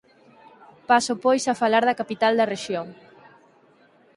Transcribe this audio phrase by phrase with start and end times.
[0.89, 2.87] Paso pois a falar da capital da rexión.